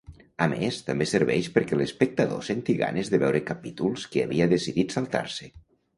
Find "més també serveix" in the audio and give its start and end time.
0.51-1.49